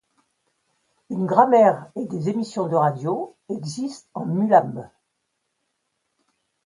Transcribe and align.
Une 1.11 1.27
grammaire 1.27 1.91
et 1.95 2.05
des 2.07 2.29
émissions 2.29 2.67
de 2.67 2.75
radio 2.75 3.35
existent 3.49 4.09
en 4.15 4.25
mulam. 4.25 4.89